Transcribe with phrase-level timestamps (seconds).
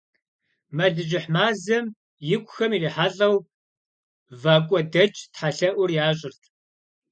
[0.75, 1.85] Мэлыжьыхь мазэм
[2.33, 3.35] икухэм ирихьэлӀэу,
[4.41, 6.41] вакӀуэдэкӀ тхьэлъэӀур ящӀырт.